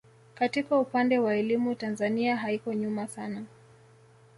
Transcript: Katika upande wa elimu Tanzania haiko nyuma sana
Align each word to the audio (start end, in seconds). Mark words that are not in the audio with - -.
Katika 0.35 0.77
upande 0.79 1.19
wa 1.19 1.35
elimu 1.35 1.75
Tanzania 1.75 2.37
haiko 2.37 2.73
nyuma 2.73 3.07
sana 3.07 3.43